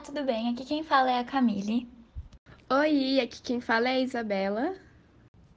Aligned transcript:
Olá, 0.00 0.06
tudo 0.06 0.24
bem? 0.24 0.48
Aqui 0.48 0.64
quem 0.64 0.82
fala 0.82 1.10
é 1.10 1.18
a 1.18 1.24
Camille. 1.24 1.86
Oi, 2.70 3.20
aqui 3.20 3.42
quem 3.42 3.60
fala 3.60 3.86
é 3.86 3.96
a 3.96 4.00
Isabela. 4.00 4.74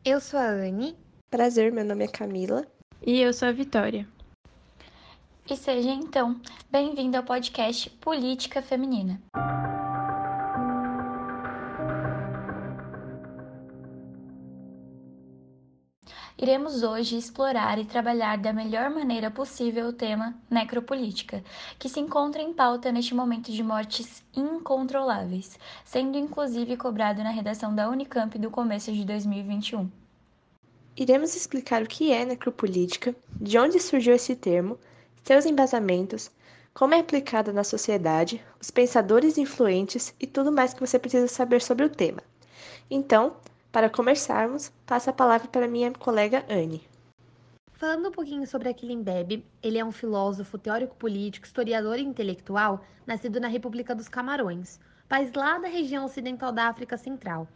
Eu 0.04 0.20
sou 0.20 0.38
a 0.38 0.46
Anne. 0.46 0.98
Prazer, 1.32 1.72
meu 1.72 1.86
nome 1.86 2.04
é 2.04 2.08
Camila. 2.10 2.68
E 3.02 3.22
eu 3.22 3.32
sou 3.32 3.48
a 3.48 3.54
Vitória. 3.54 4.06
E 5.50 5.56
seja 5.56 5.92
então 5.92 6.42
bem-vindo 6.70 7.16
ao 7.16 7.24
podcast 7.24 7.90
Política 7.90 8.62
Feminina. 8.62 9.22
Iremos 16.44 16.84
hoje 16.84 17.16
explorar 17.16 17.80
e 17.80 17.86
trabalhar 17.86 18.38
da 18.38 18.52
melhor 18.52 18.90
maneira 18.90 19.32
possível 19.32 19.88
o 19.88 19.94
tema 19.94 20.36
necropolítica, 20.52 21.42
que 21.80 21.88
se 21.88 22.02
encontra 22.02 22.42
em 22.42 22.52
pauta 22.52 22.92
neste 22.92 23.16
momento 23.16 23.50
de 23.50 23.64
mortes 23.64 24.22
incontroláveis, 24.36 25.58
sendo 25.86 26.18
inclusive 26.18 26.76
cobrado 26.76 27.24
na 27.24 27.30
redação 27.30 27.74
da 27.74 27.90
Unicamp 27.90 28.38
do 28.38 28.52
começo 28.52 28.92
de 28.92 29.06
2021. 29.06 29.90
Iremos 30.98 31.34
explicar 31.34 31.82
o 31.82 31.88
que 31.88 32.12
é 32.12 32.26
necropolítica, 32.26 33.16
de 33.40 33.58
onde 33.58 33.80
surgiu 33.80 34.14
esse 34.14 34.36
termo, 34.36 34.78
seus 35.24 35.46
embasamentos, 35.46 36.30
como 36.74 36.94
é 36.94 37.00
aplicada 37.00 37.54
na 37.54 37.64
sociedade, 37.64 38.44
os 38.60 38.70
pensadores 38.70 39.38
influentes 39.38 40.14
e 40.20 40.28
tudo 40.28 40.52
mais 40.52 40.74
que 40.74 40.82
você 40.82 41.00
precisa 41.00 41.30
saber 41.30 41.62
sobre 41.62 41.86
o 41.86 41.90
tema. 41.90 42.22
Então, 42.92 43.38
para 43.74 43.90
começarmos, 43.90 44.72
passo 44.86 45.10
a 45.10 45.14
palavra 45.14 45.48
para 45.48 45.68
minha 45.68 45.92
colega 45.92 46.46
Anne. 46.48 46.88
Falando 47.72 48.10
um 48.10 48.12
pouquinho 48.12 48.46
sobre 48.46 48.70
Aquilin 48.70 49.02
Bebe, 49.02 49.44
ele 49.64 49.80
é 49.80 49.84
um 49.84 49.92
filósofo, 49.92 50.60
teórico 50.60 50.96
político, 50.96 51.48
historiador 51.48 51.98
e 51.98 52.04
intelectual, 52.04 52.86
nascido 53.04 53.40
na 53.40 53.48
República 53.48 53.96
dos 53.96 54.08
Camarões, 54.08 54.80
país 55.10 55.34
lá 55.34 55.58
da 55.58 55.68
região 55.68 56.06
ocidental 56.06 56.52
da 56.52 56.68
África 56.68 56.98
Central. 56.98 57.48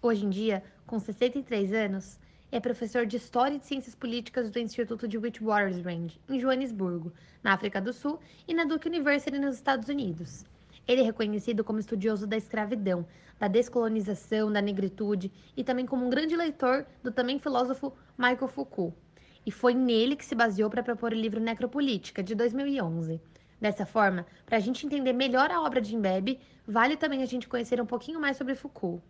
Hoje 0.00 0.24
em 0.24 0.30
dia, 0.30 0.62
com 0.86 1.00
63 1.00 1.72
anos, 1.72 2.16
é 2.52 2.60
professor 2.60 3.04
de 3.04 3.16
História 3.16 3.56
e 3.56 3.58
de 3.58 3.66
Ciências 3.66 3.96
Políticas 3.96 4.48
do 4.52 4.60
Instituto 4.60 5.08
de 5.08 5.18
Witwatersrand, 5.18 6.12
em 6.28 6.38
Joanesburgo, 6.38 7.12
na 7.42 7.52
África 7.54 7.80
do 7.80 7.92
Sul, 7.92 8.20
e 8.46 8.54
na 8.54 8.62
Duke 8.62 8.86
University, 8.86 9.36
nos 9.36 9.56
Estados 9.56 9.88
Unidos. 9.88 10.44
Ele 10.86 11.00
é 11.00 11.04
reconhecido 11.04 11.64
como 11.64 11.80
estudioso 11.80 12.26
da 12.26 12.36
escravidão, 12.36 13.06
da 13.38 13.48
descolonização, 13.48 14.52
da 14.52 14.62
negritude 14.62 15.32
e 15.56 15.64
também 15.64 15.84
como 15.84 16.06
um 16.06 16.10
grande 16.10 16.36
leitor 16.36 16.86
do 17.02 17.10
também 17.10 17.38
filósofo 17.38 17.92
Michael 18.16 18.48
Foucault. 18.48 18.96
E 19.44 19.50
foi 19.50 19.74
nele 19.74 20.16
que 20.16 20.24
se 20.24 20.34
baseou 20.34 20.70
para 20.70 20.82
propor 20.82 21.12
o 21.12 21.16
livro 21.16 21.40
Necropolítica, 21.40 22.22
de 22.22 22.34
2011. 22.34 23.20
Dessa 23.60 23.86
forma, 23.86 24.26
para 24.44 24.58
a 24.58 24.60
gente 24.60 24.86
entender 24.86 25.12
melhor 25.12 25.50
a 25.50 25.62
obra 25.62 25.80
de 25.80 25.94
Imbebe, 25.94 26.38
vale 26.66 26.96
também 26.96 27.22
a 27.22 27.26
gente 27.26 27.48
conhecer 27.48 27.80
um 27.80 27.86
pouquinho 27.86 28.20
mais 28.20 28.36
sobre 28.36 28.54
Foucault. 28.54 29.02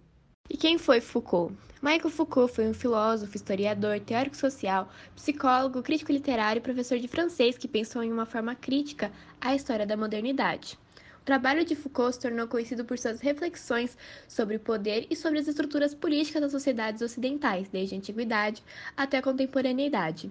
E 0.48 0.56
quem 0.56 0.78
foi 0.78 1.00
Foucault? 1.00 1.54
Michael 1.82 2.10
Foucault 2.10 2.54
foi 2.54 2.68
um 2.68 2.74
filósofo, 2.74 3.36
historiador, 3.36 3.98
teórico 4.00 4.36
social, 4.36 4.88
psicólogo, 5.14 5.82
crítico 5.82 6.12
literário 6.12 6.60
e 6.60 6.62
professor 6.62 6.98
de 6.98 7.08
francês 7.08 7.58
que 7.58 7.66
pensou 7.66 8.02
em 8.02 8.12
uma 8.12 8.24
forma 8.24 8.54
crítica 8.54 9.10
à 9.40 9.54
história 9.54 9.84
da 9.84 9.96
modernidade. 9.96 10.78
Trabalho 11.26 11.64
de 11.64 11.74
Foucault 11.74 12.14
se 12.14 12.20
tornou 12.20 12.46
conhecido 12.46 12.84
por 12.84 12.96
suas 12.96 13.20
reflexões 13.20 13.98
sobre 14.28 14.58
o 14.58 14.60
poder 14.60 15.08
e 15.10 15.16
sobre 15.16 15.40
as 15.40 15.48
estruturas 15.48 15.92
políticas 15.92 16.40
das 16.40 16.52
sociedades 16.52 17.02
ocidentais, 17.02 17.68
desde 17.68 17.96
a 17.96 17.98
antiguidade 17.98 18.62
até 18.96 19.18
a 19.18 19.22
contemporaneidade. 19.22 20.30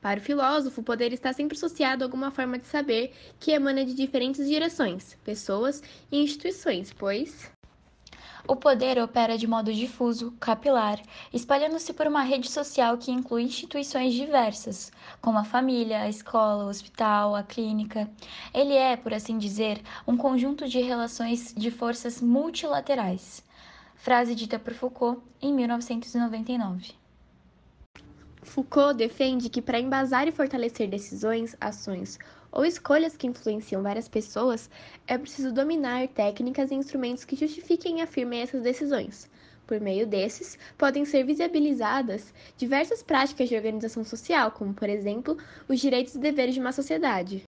Para 0.00 0.20
o 0.20 0.22
filósofo, 0.22 0.80
o 0.80 0.84
poder 0.84 1.12
está 1.12 1.32
sempre 1.32 1.56
associado 1.56 2.04
a 2.04 2.06
alguma 2.06 2.30
forma 2.30 2.60
de 2.60 2.66
saber 2.68 3.12
que 3.40 3.50
emana 3.50 3.84
de 3.84 3.92
diferentes 3.92 4.46
direções, 4.46 5.16
pessoas 5.24 5.82
e 6.12 6.22
instituições, 6.22 6.92
pois 6.92 7.50
o 8.48 8.54
poder 8.54 8.98
opera 8.98 9.36
de 9.36 9.46
modo 9.46 9.72
difuso, 9.72 10.32
capilar, 10.38 11.00
espalhando-se 11.32 11.92
por 11.92 12.06
uma 12.06 12.22
rede 12.22 12.50
social 12.50 12.96
que 12.96 13.10
inclui 13.10 13.42
instituições 13.42 14.14
diversas, 14.14 14.92
como 15.20 15.38
a 15.38 15.44
família, 15.44 16.02
a 16.02 16.08
escola, 16.08 16.64
o 16.64 16.68
hospital, 16.68 17.34
a 17.34 17.42
clínica. 17.42 18.08
Ele 18.54 18.74
é, 18.74 18.96
por 18.96 19.12
assim 19.12 19.38
dizer, 19.38 19.80
um 20.06 20.16
conjunto 20.16 20.68
de 20.68 20.80
relações 20.80 21.54
de 21.56 21.70
forças 21.70 22.20
multilaterais. 22.20 23.42
Frase 23.96 24.34
dita 24.34 24.58
por 24.58 24.74
Foucault 24.74 25.20
em 25.42 25.52
1999. 25.52 26.94
Foucault 28.42 28.96
defende 28.96 29.50
que 29.50 29.60
para 29.60 29.80
embasar 29.80 30.28
e 30.28 30.32
fortalecer 30.32 30.88
decisões, 30.88 31.56
ações 31.60 32.18
ou 32.56 32.64
escolhas 32.64 33.14
que 33.18 33.26
influenciam 33.26 33.82
várias 33.82 34.08
pessoas, 34.08 34.70
é 35.06 35.18
preciso 35.18 35.52
dominar 35.52 36.08
técnicas 36.08 36.70
e 36.70 36.74
instrumentos 36.74 37.22
que 37.22 37.36
justifiquem 37.36 37.98
e 37.98 38.00
afirmem 38.00 38.40
essas 38.40 38.62
decisões. 38.62 39.30
Por 39.66 39.78
meio 39.78 40.06
desses, 40.06 40.58
podem 40.78 41.04
ser 41.04 41.22
visibilizadas 41.24 42.32
diversas 42.56 43.02
práticas 43.02 43.50
de 43.50 43.56
organização 43.56 44.02
social, 44.04 44.52
como, 44.52 44.72
por 44.72 44.88
exemplo, 44.88 45.36
os 45.68 45.78
direitos 45.78 46.14
e 46.14 46.18
deveres 46.18 46.54
de 46.54 46.60
uma 46.60 46.72
sociedade. 46.72 47.45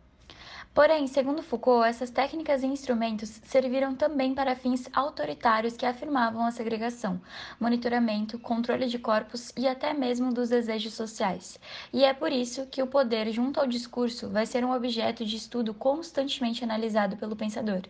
Porém, 0.74 1.06
segundo 1.06 1.40
Foucault, 1.40 1.88
essas 1.88 2.10
técnicas 2.10 2.64
e 2.64 2.66
instrumentos 2.66 3.40
serviram 3.44 3.94
também 3.94 4.34
para 4.34 4.56
fins 4.56 4.90
autoritários 4.92 5.76
que 5.76 5.86
afirmavam 5.86 6.44
a 6.44 6.50
segregação, 6.50 7.20
monitoramento, 7.60 8.40
controle 8.40 8.86
de 8.86 8.98
corpos 8.98 9.52
e 9.56 9.68
até 9.68 9.94
mesmo 9.94 10.34
dos 10.34 10.48
desejos 10.48 10.94
sociais. 10.94 11.60
E 11.92 12.02
é 12.02 12.12
por 12.12 12.32
isso 12.32 12.66
que 12.66 12.82
o 12.82 12.88
poder, 12.88 13.30
junto 13.30 13.60
ao 13.60 13.68
discurso, 13.68 14.28
vai 14.28 14.46
ser 14.46 14.64
um 14.64 14.72
objeto 14.72 15.24
de 15.24 15.36
estudo 15.36 15.72
constantemente 15.72 16.64
analisado 16.64 17.16
pelo 17.16 17.36
pensador. 17.36 17.82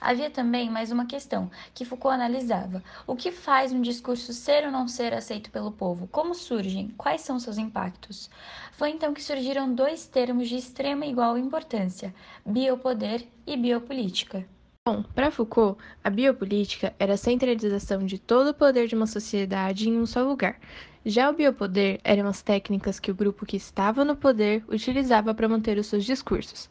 Havia 0.00 0.30
também 0.30 0.70
mais 0.70 0.92
uma 0.92 1.06
questão 1.06 1.50
que 1.74 1.84
Foucault 1.84 2.14
analisava: 2.14 2.82
o 3.06 3.16
que 3.16 3.32
faz 3.32 3.72
um 3.72 3.80
discurso 3.80 4.32
ser 4.32 4.64
ou 4.64 4.70
não 4.70 4.86
ser 4.86 5.14
aceito 5.14 5.50
pelo 5.50 5.72
povo? 5.72 6.06
Como 6.08 6.34
surgem? 6.34 6.88
Quais 6.96 7.22
são 7.22 7.38
seus 7.38 7.58
impactos? 7.58 8.30
Foi 8.72 8.90
então 8.90 9.14
que 9.14 9.22
surgiram 9.22 9.74
dois 9.74 10.06
termos 10.06 10.48
de 10.48 10.56
extrema 10.56 11.06
e 11.06 11.10
igual 11.10 11.38
importância: 11.38 12.14
biopoder 12.44 13.26
e 13.46 13.56
biopolítica. 13.56 14.46
Bom, 14.88 15.02
para 15.02 15.32
Foucault, 15.32 15.82
a 16.04 16.08
biopolítica 16.08 16.94
era 16.96 17.14
a 17.14 17.16
centralização 17.16 18.06
de 18.06 18.20
todo 18.20 18.50
o 18.50 18.54
poder 18.54 18.86
de 18.86 18.94
uma 18.94 19.08
sociedade 19.08 19.88
em 19.88 19.98
um 19.98 20.06
só 20.06 20.22
lugar. 20.22 20.60
Já 21.04 21.28
o 21.28 21.32
biopoder 21.32 21.98
eram 22.04 22.28
as 22.28 22.40
técnicas 22.40 23.00
que 23.00 23.10
o 23.10 23.14
grupo 23.14 23.44
que 23.44 23.56
estava 23.56 24.04
no 24.04 24.14
poder 24.14 24.64
utilizava 24.68 25.34
para 25.34 25.48
manter 25.48 25.76
os 25.76 25.88
seus 25.88 26.04
discursos. 26.04 26.70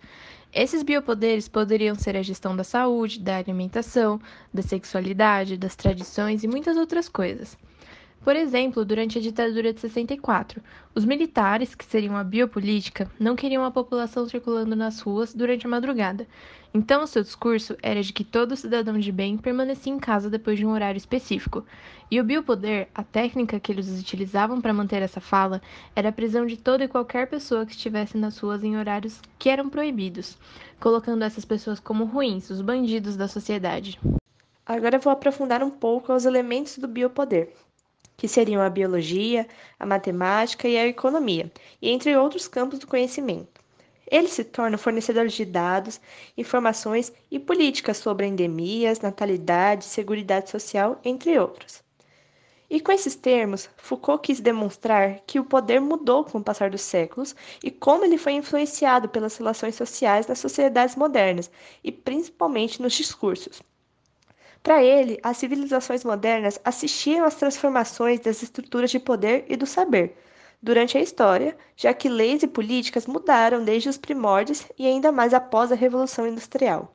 Esses 0.57 0.83
biopoderes 0.83 1.49
poderiam 1.49 1.95
ser 1.95 2.15
a 2.15 2.23
gestão 2.23 2.55
da 2.55 2.63
saúde, 2.63 3.19
da 3.19 3.35
alimentação, 3.35 4.21
da 4.53 4.61
sexualidade, 4.61 5.57
das 5.57 5.75
tradições 5.75 6.45
e 6.45 6.47
muitas 6.47 6.77
outras 6.77 7.09
coisas. 7.09 7.57
Por 8.25 8.35
exemplo, 8.35 8.83
durante 8.83 9.19
a 9.19 9.21
ditadura 9.21 9.71
de 9.71 9.79
64, 9.79 10.59
os 10.95 11.05
militares, 11.05 11.75
que 11.75 11.85
seriam 11.85 12.17
a 12.17 12.23
biopolítica, 12.23 13.07
não 13.19 13.35
queriam 13.35 13.63
a 13.63 13.69
população 13.69 14.27
circulando 14.27 14.75
nas 14.75 14.99
ruas 14.99 15.31
durante 15.31 15.67
a 15.67 15.69
madrugada. 15.69 16.25
Então, 16.73 17.03
o 17.03 17.07
seu 17.07 17.21
discurso 17.21 17.77
era 17.83 18.01
de 18.01 18.11
que 18.11 18.23
todo 18.23 18.55
cidadão 18.55 18.97
de 18.97 19.11
bem 19.11 19.37
permanecia 19.37 19.93
em 19.93 19.99
casa 19.99 20.27
depois 20.27 20.57
de 20.57 20.65
um 20.65 20.71
horário 20.71 20.97
específico. 20.97 21.63
E 22.09 22.19
o 22.19 22.23
biopoder, 22.23 22.87
a 22.95 23.03
técnica 23.03 23.59
que 23.59 23.71
eles 23.71 23.87
utilizavam 24.01 24.59
para 24.59 24.73
manter 24.73 25.03
essa 25.03 25.21
fala, 25.21 25.61
era 25.95 26.09
a 26.09 26.11
prisão 26.11 26.47
de 26.47 26.57
toda 26.57 26.83
e 26.83 26.87
qualquer 26.87 27.27
pessoa 27.27 27.63
que 27.63 27.73
estivesse 27.73 28.17
nas 28.17 28.39
ruas 28.39 28.63
em 28.63 28.75
horários 28.75 29.21
que 29.37 29.49
eram 29.49 29.69
proibidos, 29.69 30.35
colocando 30.79 31.21
essas 31.21 31.45
pessoas 31.45 31.79
como 31.79 32.05
ruins, 32.05 32.49
os 32.49 32.61
bandidos 32.61 33.15
da 33.15 33.27
sociedade. 33.27 33.99
Agora 34.65 34.97
vou 34.97 35.13
aprofundar 35.13 35.61
um 35.61 35.69
pouco 35.69 36.11
os 36.11 36.25
elementos 36.25 36.79
do 36.79 36.87
biopoder 36.87 37.53
que 38.17 38.27
seriam 38.27 38.61
a 38.61 38.69
biologia, 38.69 39.47
a 39.79 39.85
matemática 39.85 40.67
e 40.67 40.77
a 40.77 40.87
economia, 40.87 41.51
e 41.81 41.89
entre 41.89 42.15
outros 42.15 42.47
campos 42.47 42.79
do 42.79 42.87
conhecimento. 42.87 43.61
Ele 44.09 44.27
se 44.27 44.43
torna 44.43 44.77
fornecedor 44.77 45.27
de 45.27 45.43
dados, 45.45 45.99
informações 46.37 47.11
e 47.31 47.39
políticas 47.39 47.97
sobre 47.97 48.27
endemias, 48.27 48.99
natalidade, 48.99 49.85
seguridade 49.85 50.49
social, 50.49 50.99
entre 51.03 51.39
outros. 51.39 51.83
E 52.69 52.79
com 52.79 52.91
esses 52.91 53.15
termos, 53.15 53.69
Foucault 53.77 54.23
quis 54.23 54.39
demonstrar 54.39 55.21
que 55.27 55.39
o 55.39 55.45
poder 55.45 55.79
mudou 55.79 56.23
com 56.23 56.39
o 56.39 56.43
passar 56.43 56.69
dos 56.69 56.81
séculos 56.81 57.35
e 57.63 57.69
como 57.69 58.03
ele 58.03 58.17
foi 58.17 58.33
influenciado 58.33 59.07
pelas 59.07 59.37
relações 59.37 59.75
sociais 59.75 60.25
nas 60.27 60.39
sociedades 60.39 60.95
modernas 60.95 61.49
e 61.83 61.91
principalmente 61.91 62.81
nos 62.81 62.93
discursos. 62.93 63.61
Para 64.65 64.83
ele, 64.83 65.19
as 65.21 65.37
civilizações 65.37 66.03
modernas 66.03 66.59
assistiram 66.65 67.23
às 67.23 67.35
transformações 67.35 68.19
das 68.19 68.41
estruturas 68.41 68.89
de 68.89 68.99
poder 68.99 69.45
e 69.47 69.55
do 69.55 69.67
saber 69.67 70.17
durante 70.59 70.97
a 70.97 71.01
história, 71.01 71.55
já 71.75 71.93
que 71.93 72.09
leis 72.09 72.41
e 72.41 72.47
políticas 72.47 73.05
mudaram 73.05 73.63
desde 73.63 73.89
os 73.89 73.97
primórdios 73.99 74.67
e 74.75 74.87
ainda 74.87 75.11
mais 75.11 75.35
após 75.35 75.71
a 75.71 75.75
Revolução 75.75 76.25
Industrial. 76.25 76.91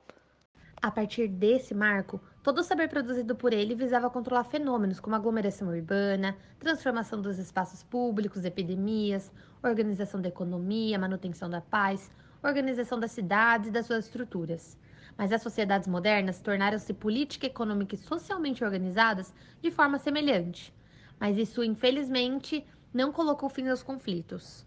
A 0.83 0.91
partir 0.91 1.29
desse 1.29 1.73
marco, 1.73 2.21
todo 2.43 2.59
o 2.59 2.65
saber 2.65 2.89
produzido 2.89 3.37
por 3.37 3.53
ele 3.53 3.77
visava 3.77 4.11
controlar 4.11 4.43
fenômenos 4.43 4.99
como 4.99 5.15
aglomeração 5.15 5.69
urbana, 5.69 6.37
transformação 6.59 7.23
dos 7.23 7.39
espaços 7.39 7.85
públicos, 7.85 8.45
epidemias, 8.45 9.31
organização 9.63 10.21
da 10.21 10.29
economia, 10.29 10.99
manutenção 10.99 11.49
da 11.49 11.61
paz, 11.61 12.11
organização 12.43 12.99
das 12.99 13.13
cidades 13.13 13.69
e 13.69 13.71
das 13.71 13.87
suas 13.87 14.07
estruturas. 14.07 14.77
Mas 15.21 15.35
as 15.35 15.43
sociedades 15.43 15.87
modernas 15.87 16.41
tornaram-se 16.41 16.95
política, 16.95 17.47
econômica 17.47 17.95
e 17.95 17.99
socialmente 17.99 18.65
organizadas 18.65 19.35
de 19.61 19.71
forma 19.71 19.99
semelhante. 19.99 20.73
Mas 21.19 21.37
isso, 21.37 21.63
infelizmente, 21.63 22.67
não 22.91 23.13
colocou 23.13 23.51
fim 23.51 23.69
aos 23.69 23.83
conflitos. 23.83 24.65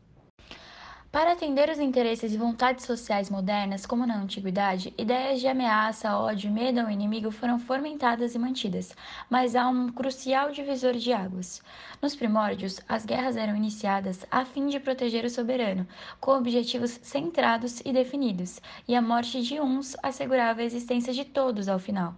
Para 1.14 1.34
atender 1.34 1.70
os 1.70 1.78
interesses 1.78 2.34
e 2.34 2.38
vontades 2.40 2.86
sociais 2.86 3.30
modernas, 3.30 3.86
como 3.86 4.04
na 4.04 4.18
antiguidade, 4.18 4.92
ideias 4.98 5.40
de 5.40 5.48
ameaça, 5.48 6.18
ódio 6.18 6.52
medo 6.52 6.80
ao 6.80 6.90
inimigo 6.90 7.30
foram 7.30 7.60
fomentadas 7.60 8.34
e 8.34 8.40
mantidas, 8.40 8.96
mas 9.30 9.56
há 9.56 9.70
um 9.70 9.90
crucial 9.90 10.50
divisor 10.50 10.94
de 10.94 11.14
águas. 11.14 11.62
Nos 12.02 12.16
primórdios, 12.16 12.82
as 12.90 13.06
guerras 13.06 13.38
eram 13.38 13.56
iniciadas 13.56 14.26
a 14.32 14.44
fim 14.44 14.66
de 14.66 14.80
proteger 14.80 15.24
o 15.24 15.30
soberano, 15.30 15.88
com 16.20 16.32
objetivos 16.32 17.00
centrados 17.04 17.80
e 17.86 17.94
definidos, 17.94 18.60
e 18.88 18.96
a 18.96 19.02
morte 19.02 19.44
de 19.44 19.62
uns 19.62 19.96
assegurava 20.02 20.62
a 20.62 20.66
existência 20.66 21.14
de 21.14 21.26
todos 21.26 21.70
ao 21.70 21.78
final, 21.78 22.16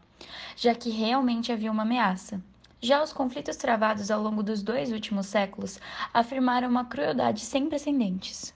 já 0.55 0.73
que 0.73 0.89
realmente 0.89 1.51
havia 1.51 1.69
uma 1.69 1.83
ameaça. 1.83 2.41
Já 2.79 3.03
os 3.03 3.11
conflitos 3.11 3.57
travados 3.57 4.09
ao 4.09 4.21
longo 4.21 4.41
dos 4.41 4.63
dois 4.63 4.93
últimos 4.93 5.25
séculos 5.25 5.81
afirmaram 6.13 6.69
uma 6.69 6.85
crueldade 6.85 7.41
sem 7.41 7.67
precedentes. 7.67 8.54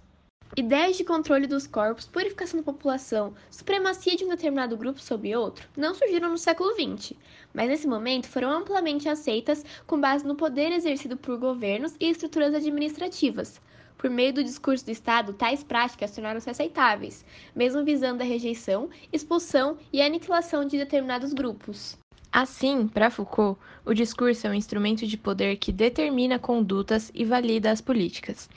Ideias 0.57 0.98
de 0.98 1.04
controle 1.04 1.46
dos 1.46 1.68
corpos, 1.68 2.07
purificação 2.07 2.60
da 2.60 2.63
população, 2.63 3.36
supremacia 3.51 4.16
de 4.16 4.25
um 4.25 4.30
determinado 4.30 4.75
grupo 4.75 5.00
sobre 5.00 5.36
outro 5.36 5.69
não 5.78 5.94
surgiram 5.94 6.28
no 6.28 6.40
século 6.40 6.74
XX, 6.74 7.13
mas 7.54 7.68
nesse 7.68 7.88
momento 7.88 8.28
foram 8.28 8.50
amplamente 8.50 9.07
aceitas 9.07 9.63
com 9.86 10.01
base 10.01 10.25
no 10.25 10.36
poder 10.36 10.72
exercido 10.72 11.16
por 11.16 11.38
governos 11.38 11.96
e 12.00 12.10
estruturas 12.10 12.56
administrativas. 12.56 13.62
Por 13.96 14.10
meio 14.10 14.34
do 14.34 14.44
discurso 14.44 14.84
do 14.84 14.92
Estado, 14.92 15.34
tais 15.34 15.63
práticas 15.63 16.12
tornaram-se 16.12 16.50
aceitáveis, 16.50 17.24
mesmo 17.56 17.86
visando 17.86 18.24
a 18.24 18.25
rejeição, 18.25 18.90
expulsão 19.13 19.78
e 19.94 20.02
aniquilação 20.02 20.66
de 20.66 20.80
determinados 20.80 21.31
grupos. 21.31 21.95
Assim, 22.31 22.88
para 22.88 23.10
Foucault, 23.10 23.60
o 23.84 23.92
discurso 23.92 24.46
é 24.46 24.50
um 24.52 24.54
instrumento 24.54 25.08
de 25.08 25.18
poder 25.18 25.58
que 25.58 25.72
determina 25.72 26.38
condutas 26.38 27.12
e 27.16 27.26
valida 27.26 27.72
as 27.72 27.81
políticas. 27.81 28.48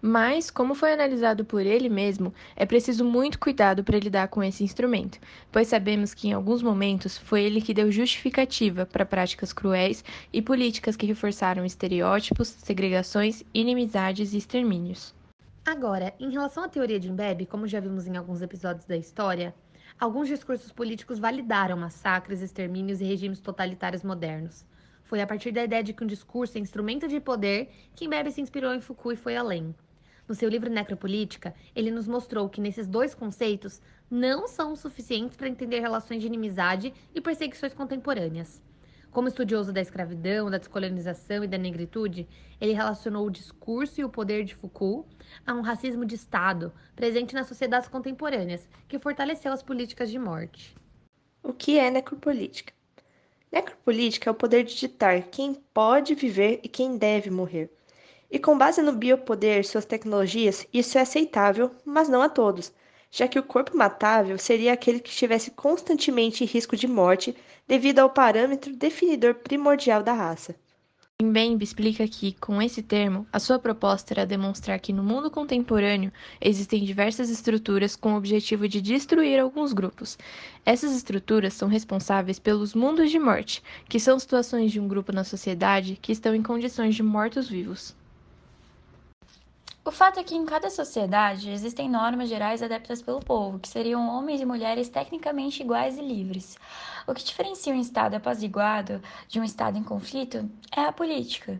Mas, 0.00 0.50
como 0.50 0.74
foi 0.74 0.94
analisado 0.94 1.44
por 1.44 1.60
ele 1.60 1.90
mesmo, 1.90 2.32
é 2.56 2.64
preciso 2.64 3.04
muito 3.04 3.38
cuidado 3.38 3.84
para 3.84 3.98
lidar 3.98 4.28
com 4.28 4.42
esse 4.42 4.64
instrumento, 4.64 5.18
pois 5.52 5.68
sabemos 5.68 6.14
que 6.14 6.28
em 6.28 6.32
alguns 6.32 6.62
momentos 6.62 7.18
foi 7.18 7.42
ele 7.42 7.60
que 7.60 7.74
deu 7.74 7.92
justificativa 7.92 8.86
para 8.86 9.04
práticas 9.04 9.52
cruéis 9.52 10.02
e 10.32 10.40
políticas 10.40 10.96
que 10.96 11.04
reforçaram 11.04 11.66
estereótipos, 11.66 12.48
segregações, 12.48 13.42
inimizades 13.52 14.32
e 14.32 14.38
extermínios. 14.38 15.14
Agora, 15.66 16.14
em 16.18 16.30
relação 16.30 16.64
à 16.64 16.68
teoria 16.68 16.98
de 16.98 17.10
Imbebe, 17.10 17.44
como 17.44 17.66
já 17.66 17.78
vimos 17.78 18.06
em 18.06 18.16
alguns 18.16 18.40
episódios 18.40 18.86
da 18.86 18.96
história, 18.96 19.54
alguns 19.98 20.28
discursos 20.28 20.70
políticos 20.70 21.18
validaram 21.18 21.76
massacres, 21.76 22.40
extermínios 22.40 23.00
e 23.00 23.04
regimes 23.04 23.40
totalitários 23.40 24.02
modernos. 24.02 24.64
Foi 25.02 25.20
a 25.20 25.26
partir 25.26 25.50
da 25.50 25.64
ideia 25.64 25.82
de 25.82 25.92
que 25.92 26.04
um 26.04 26.06
discurso 26.06 26.56
é 26.56 26.60
instrumento 26.60 27.08
de 27.08 27.18
poder 27.18 27.70
que 27.94 28.04
Imbebe 28.04 28.30
se 28.30 28.40
inspirou 28.40 28.74
em 28.74 28.80
Foucault 28.80 29.18
e 29.18 29.22
foi 29.22 29.36
além. 29.36 29.74
No 30.28 30.34
seu 30.34 30.48
livro 30.48 30.70
Necropolítica, 30.70 31.54
ele 31.74 31.90
nos 31.90 32.06
mostrou 32.06 32.48
que 32.48 32.60
nesses 32.60 32.86
dois 32.86 33.14
conceitos 33.14 33.80
não 34.10 34.46
são 34.46 34.76
suficientes 34.76 35.36
para 35.36 35.48
entender 35.48 35.80
relações 35.80 36.20
de 36.20 36.26
inimizade 36.26 36.92
e 37.14 37.20
perseguições 37.20 37.72
contemporâneas. 37.72 38.62
Como 39.10 39.28
estudioso 39.28 39.72
da 39.72 39.80
escravidão, 39.80 40.50
da 40.50 40.58
descolonização 40.58 41.42
e 41.42 41.48
da 41.48 41.56
negritude, 41.56 42.28
ele 42.60 42.72
relacionou 42.72 43.26
o 43.26 43.30
discurso 43.30 44.00
e 44.00 44.04
o 44.04 44.08
poder 44.08 44.44
de 44.44 44.54
Foucault 44.54 45.08
a 45.46 45.54
um 45.54 45.62
racismo 45.62 46.04
de 46.04 46.14
Estado 46.14 46.72
presente 46.94 47.34
nas 47.34 47.46
sociedades 47.46 47.88
contemporâneas, 47.88 48.68
que 48.86 48.98
fortaleceu 48.98 49.52
as 49.52 49.62
políticas 49.62 50.10
de 50.10 50.18
morte. 50.18 50.76
O 51.42 51.52
que 51.52 51.78
é 51.78 51.90
necropolítica? 51.90 52.72
Necropolítica 53.50 54.28
é 54.28 54.32
o 54.32 54.34
poder 54.34 54.64
de 54.64 54.76
ditar 54.76 55.22
quem 55.22 55.54
pode 55.54 56.14
viver 56.14 56.60
e 56.62 56.68
quem 56.68 56.98
deve 56.98 57.30
morrer. 57.30 57.70
E 58.30 58.38
com 58.38 58.58
base 58.58 58.82
no 58.82 58.92
biopoder 58.92 59.60
e 59.60 59.64
suas 59.64 59.86
tecnologias, 59.86 60.66
isso 60.70 60.98
é 60.98 61.00
aceitável, 61.00 61.74
mas 61.82 62.10
não 62.10 62.20
a 62.20 62.28
todos, 62.28 62.74
já 63.10 63.28
que 63.28 63.38
o 63.38 63.42
corpo 63.42 63.76
matável 63.76 64.38
seria 64.38 64.72
aquele 64.72 65.00
que 65.00 65.10
estivesse 65.10 65.50
constantemente 65.50 66.44
em 66.44 66.46
risco 66.46 66.76
de 66.76 66.86
morte 66.86 67.36
devido 67.66 67.98
ao 68.00 68.10
parâmetro 68.10 68.74
definidor 68.74 69.34
primordial 69.34 70.02
da 70.02 70.12
raça. 70.12 70.54
Mbembe 71.20 71.64
explica 71.64 72.06
que, 72.06 72.32
com 72.34 72.62
esse 72.62 72.80
termo, 72.80 73.26
a 73.32 73.40
sua 73.40 73.58
proposta 73.58 74.14
era 74.14 74.24
demonstrar 74.24 74.78
que 74.78 74.92
no 74.92 75.02
mundo 75.02 75.28
contemporâneo 75.28 76.12
existem 76.40 76.84
diversas 76.84 77.28
estruturas 77.28 77.96
com 77.96 78.14
o 78.14 78.16
objetivo 78.16 78.68
de 78.68 78.80
destruir 78.80 79.40
alguns 79.40 79.72
grupos. 79.72 80.16
Essas 80.64 80.94
estruturas 80.94 81.54
são 81.54 81.66
responsáveis 81.68 82.38
pelos 82.38 82.72
mundos 82.72 83.10
de 83.10 83.18
morte, 83.18 83.60
que 83.88 83.98
são 83.98 84.16
situações 84.16 84.70
de 84.70 84.78
um 84.78 84.86
grupo 84.86 85.10
na 85.10 85.24
sociedade 85.24 85.98
que 86.00 86.12
estão 86.12 86.36
em 86.36 86.42
condições 86.42 86.94
de 86.94 87.02
mortos-vivos. 87.02 87.96
O 89.88 89.90
fato 89.90 90.20
é 90.20 90.22
que 90.22 90.36
em 90.36 90.44
cada 90.44 90.68
sociedade 90.68 91.50
existem 91.50 91.88
normas 91.88 92.28
gerais 92.28 92.62
adeptas 92.62 93.00
pelo 93.00 93.20
povo, 93.20 93.58
que 93.58 93.66
seriam 93.66 94.06
homens 94.06 94.38
e 94.38 94.44
mulheres 94.44 94.90
tecnicamente 94.90 95.62
iguais 95.62 95.96
e 95.96 96.02
livres. 96.02 96.58
O 97.06 97.14
que 97.14 97.24
diferencia 97.24 97.72
um 97.72 97.80
Estado 97.80 98.14
apaziguado 98.14 99.00
de 99.26 99.40
um 99.40 99.44
Estado 99.44 99.78
em 99.78 99.82
conflito 99.82 100.46
é 100.76 100.82
a 100.82 100.92
política, 100.92 101.58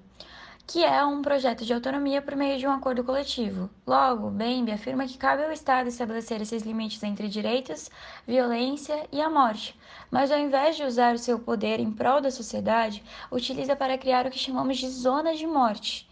que 0.67 0.85
é 0.85 1.03
um 1.07 1.23
projeto 1.23 1.65
de 1.65 1.73
autonomia 1.73 2.21
por 2.21 2.37
meio 2.37 2.59
de 2.59 2.67
um 2.67 2.71
acordo 2.71 3.03
coletivo. 3.03 3.71
Logo, 3.87 4.29
Bembe 4.29 4.73
afirma 4.73 5.07
que 5.07 5.17
cabe 5.17 5.43
ao 5.43 5.51
Estado 5.51 5.89
estabelecer 5.89 6.43
esses 6.43 6.65
limites 6.65 7.03
entre 7.03 7.29
direitos, 7.29 7.91
violência 8.27 9.09
e 9.11 9.23
a 9.23 9.31
morte, 9.31 9.75
mas 10.11 10.31
ao 10.31 10.39
invés 10.39 10.77
de 10.77 10.85
usar 10.85 11.15
o 11.15 11.19
seu 11.19 11.39
poder 11.39 11.81
em 11.81 11.91
prol 11.91 12.21
da 12.21 12.31
sociedade, 12.31 13.03
utiliza 13.33 13.75
para 13.75 13.97
criar 13.97 14.27
o 14.27 14.31
que 14.31 14.39
chamamos 14.39 14.77
de 14.77 14.87
zonas 14.91 15.39
de 15.39 15.47
morte 15.47 16.08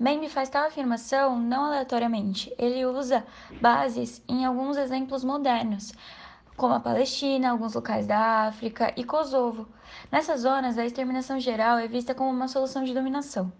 Bembe 0.00 0.30
faz 0.30 0.48
tal 0.48 0.66
afirmação 0.66 1.38
não 1.38 1.66
aleatoriamente. 1.66 2.50
Ele 2.56 2.86
usa 2.86 3.22
bases 3.60 4.22
em 4.26 4.46
alguns 4.46 4.78
exemplos 4.78 5.22
modernos, 5.22 5.92
como 6.56 6.72
a 6.72 6.80
Palestina, 6.80 7.50
alguns 7.50 7.74
locais 7.74 8.06
da 8.06 8.46
África 8.46 8.94
e 8.96 9.04
Kosovo. 9.04 9.68
Nessas 10.10 10.40
zonas, 10.40 10.78
a 10.78 10.86
exterminação 10.86 11.38
geral 11.38 11.76
é 11.76 11.86
vista 11.86 12.14
como 12.14 12.30
uma 12.30 12.48
solução 12.48 12.82
de 12.82 12.94
dominação. 12.94 13.52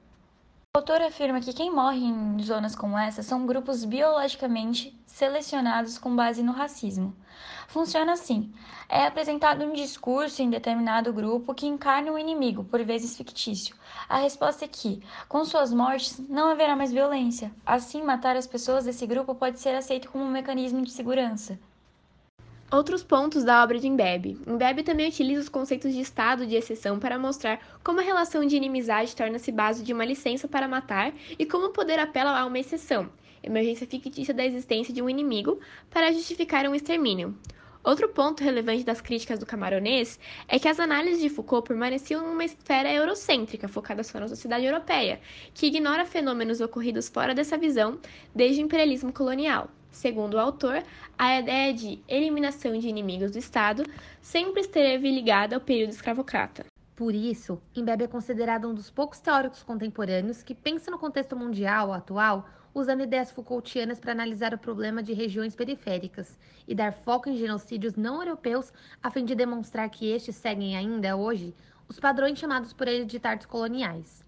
O 0.72 0.78
autor 0.78 1.02
afirma 1.02 1.40
que 1.40 1.52
quem 1.52 1.68
morre 1.68 1.99
em 1.99 2.40
zonas 2.45 2.76
como 2.76 2.97
essa 2.97 3.25
são 3.25 3.45
grupos 3.45 3.85
biologicamente 3.85 4.97
selecionados 5.04 5.99
com 5.99 6.14
base 6.14 6.45
no 6.45 6.52
racismo. 6.52 7.12
Funciona 7.66 8.12
assim: 8.12 8.54
é 8.88 9.04
apresentado 9.04 9.64
um 9.64 9.73
discurso 9.73 10.40
em 10.40 10.49
determinado 10.49 11.12
grupo 11.12 11.54
que 11.54 11.66
encarna 11.66 12.12
um 12.12 12.18
inimigo, 12.18 12.62
por 12.62 12.85
vezes 12.85 13.16
fictício. 13.16 13.75
A 14.09 14.18
resposta 14.18 14.64
é 14.64 14.68
que, 14.68 15.02
com 15.28 15.45
suas 15.45 15.73
mortes, 15.73 16.21
não 16.28 16.50
haverá 16.50 16.76
mais 16.76 16.92
violência. 16.92 17.50
Assim, 17.66 18.00
matar 18.04 18.37
as 18.37 18.47
pessoas 18.47 18.85
desse 18.85 19.09
grupo 19.09 19.35
pode 19.35 19.59
ser 19.59 19.75
aceito 19.75 20.09
como 20.09 20.23
um 20.23 20.30
mecanismo 20.30 20.83
de 20.83 20.92
segurança. 20.92 21.59
Outros 22.73 23.03
pontos 23.03 23.43
da 23.43 23.65
obra 23.65 23.81
de 23.81 23.89
Imbebe. 23.89 24.39
Imbebe 24.47 24.85
também 24.85 25.09
utiliza 25.09 25.41
os 25.41 25.49
conceitos 25.49 25.93
de 25.93 26.00
estado 26.00 26.47
de 26.47 26.55
exceção 26.55 27.00
para 27.00 27.19
mostrar 27.19 27.59
como 27.83 27.99
a 27.99 28.03
relação 28.03 28.47
de 28.47 28.55
inimizade 28.55 29.17
torna-se 29.17 29.50
base 29.50 29.83
de 29.83 29.93
uma 29.93 30.05
licença 30.05 30.47
para 30.47 30.69
matar 30.69 31.12
e 31.37 31.45
como 31.45 31.67
o 31.67 31.73
poder 31.73 31.99
apela 31.99 32.39
a 32.39 32.47
uma 32.47 32.61
exceção, 32.61 33.11
emergência 33.43 33.89
fictícia 33.89 34.33
da 34.33 34.47
existência 34.47 34.95
de 34.95 35.03
um 35.03 35.11
inimigo, 35.11 35.59
para 35.91 36.12
justificar 36.12 36.65
um 36.69 36.75
extermínio. 36.75 37.37
Outro 37.83 38.09
ponto 38.09 38.45
relevante 38.45 38.85
das 38.85 39.00
críticas 39.00 39.41
do 39.41 39.47
camaronês 39.47 40.21
é 40.47 40.57
que 40.57 40.69
as 40.69 40.79
análises 40.79 41.21
de 41.21 41.29
Foucault 41.29 41.67
permaneciam 41.67 42.25
numa 42.25 42.45
esfera 42.45 42.93
eurocêntrica, 42.93 43.67
focada 43.67 44.05
só 44.05 44.21
na 44.21 44.29
sociedade 44.29 44.65
europeia, 44.65 45.21
que 45.53 45.67
ignora 45.67 46.07
fenômenos 46.07 46.61
ocorridos 46.61 47.09
fora 47.09 47.35
dessa 47.35 47.59
visão 47.59 47.99
desde 48.33 48.62
o 48.62 48.65
imperialismo 48.65 49.12
colonial. 49.12 49.69
Segundo 49.90 50.35
o 50.35 50.38
autor, 50.38 50.82
a 51.18 51.38
ideia 51.38 51.75
de 51.75 52.00
eliminação 52.09 52.78
de 52.78 52.88
inimigos 52.88 53.32
do 53.32 53.38
Estado 53.38 53.82
sempre 54.20 54.61
esteve 54.61 55.11
ligada 55.11 55.56
ao 55.56 55.61
período 55.61 55.90
escravocrata. 55.90 56.64
Por 56.94 57.14
isso, 57.14 57.61
Imbebe 57.75 58.04
é 58.04 58.09
considerado 58.09 58.68
um 58.68 58.75
dos 58.75 58.90
poucos 58.90 59.20
teóricos 59.20 59.62
contemporâneos 59.62 60.42
que 60.42 60.54
pensa 60.54 60.90
no 60.90 60.99
contexto 60.99 61.35
mundial 61.35 61.92
atual 61.92 62.49
usando 62.75 63.02
ideias 63.02 63.32
Foucaultianas 63.32 63.99
para 63.99 64.12
analisar 64.12 64.54
o 64.54 64.59
problema 64.59 65.02
de 65.02 65.12
regiões 65.12 65.56
periféricas 65.56 66.38
e 66.68 66.75
dar 66.75 66.92
foco 66.92 67.28
em 67.28 67.37
genocídios 67.37 67.97
não 67.97 68.23
europeus 68.23 68.73
a 69.02 69.11
fim 69.11 69.25
de 69.25 69.35
demonstrar 69.35 69.88
que 69.90 70.11
estes 70.11 70.37
seguem 70.37 70.76
ainda 70.76 71.16
hoje 71.16 71.54
os 71.88 71.99
padrões 71.99 72.38
chamados 72.38 72.73
por 72.73 72.87
ele 72.87 73.04
de 73.04 73.18
tartos 73.18 73.47
coloniais. 73.47 74.25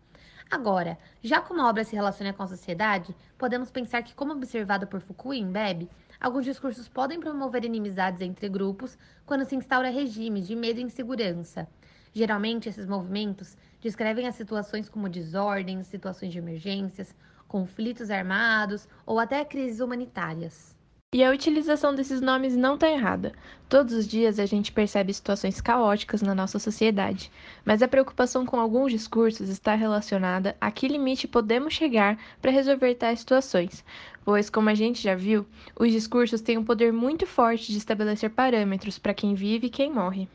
Agora, 0.52 0.98
já 1.22 1.40
como 1.40 1.62
a 1.62 1.66
obra 1.70 1.82
se 1.82 1.96
relaciona 1.96 2.30
com 2.34 2.42
a 2.42 2.46
sociedade, 2.46 3.16
podemos 3.38 3.70
pensar 3.70 4.02
que, 4.02 4.14
como 4.14 4.34
observado 4.34 4.86
por 4.86 5.00
Foucault 5.00 5.34
e 5.34 5.40
Imbebe, 5.40 5.88
alguns 6.20 6.44
discursos 6.44 6.90
podem 6.90 7.18
promover 7.18 7.64
inimizades 7.64 8.20
entre 8.20 8.50
grupos 8.50 8.98
quando 9.24 9.46
se 9.46 9.56
instaura 9.56 9.88
regimes 9.88 10.46
de 10.46 10.54
medo 10.54 10.78
e 10.78 10.82
insegurança. 10.82 11.66
Geralmente, 12.12 12.68
esses 12.68 12.84
movimentos 12.86 13.56
descrevem 13.80 14.28
as 14.28 14.34
situações 14.34 14.90
como 14.90 15.08
desordens, 15.08 15.86
situações 15.86 16.30
de 16.30 16.38
emergências, 16.38 17.16
conflitos 17.48 18.10
armados 18.10 18.86
ou 19.06 19.18
até 19.18 19.42
crises 19.46 19.80
humanitárias. 19.80 20.76
E 21.14 21.22
a 21.22 21.30
utilização 21.30 21.94
desses 21.94 22.22
nomes 22.22 22.56
não 22.56 22.72
está 22.72 22.88
errada. 22.88 23.34
Todos 23.68 23.92
os 23.92 24.08
dias 24.08 24.38
a 24.38 24.46
gente 24.46 24.72
percebe 24.72 25.12
situações 25.12 25.60
caóticas 25.60 26.22
na 26.22 26.34
nossa 26.34 26.58
sociedade, 26.58 27.30
mas 27.66 27.82
a 27.82 27.88
preocupação 27.88 28.46
com 28.46 28.58
alguns 28.58 28.92
discursos 28.92 29.50
está 29.50 29.74
relacionada 29.74 30.56
a 30.58 30.70
que 30.70 30.88
limite 30.88 31.28
podemos 31.28 31.74
chegar 31.74 32.18
para 32.40 32.50
resolver 32.50 32.94
tais 32.94 33.20
situações, 33.20 33.84
pois, 34.24 34.48
como 34.48 34.70
a 34.70 34.74
gente 34.74 35.02
já 35.02 35.14
viu, 35.14 35.44
os 35.78 35.92
discursos 35.92 36.40
têm 36.40 36.56
um 36.56 36.64
poder 36.64 36.94
muito 36.94 37.26
forte 37.26 37.72
de 37.72 37.76
estabelecer 37.76 38.30
parâmetros 38.30 38.98
para 38.98 39.12
quem 39.12 39.34
vive 39.34 39.66
e 39.66 39.70
quem 39.70 39.92
morre. 39.92 40.26